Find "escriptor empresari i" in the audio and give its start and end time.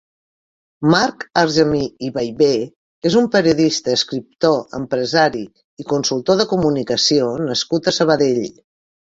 3.99-5.87